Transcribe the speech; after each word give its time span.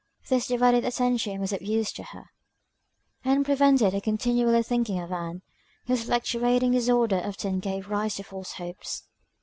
This 0.29 0.47
divided 0.47 0.83
attention 0.83 1.39
was 1.39 1.53
of 1.53 1.61
use 1.61 1.91
to 1.91 2.01
her, 2.01 2.31
and 3.23 3.45
prevented 3.45 3.93
her 3.93 4.01
continually 4.01 4.63
thinking 4.63 4.97
of 4.99 5.11
Ann, 5.11 5.43
whose 5.85 6.05
fluctuating 6.05 6.71
disorder 6.71 7.21
often 7.23 7.59
gave 7.59 7.87
rise 7.87 8.15
to 8.15 8.23
false 8.23 8.53
hopes. 8.53 9.03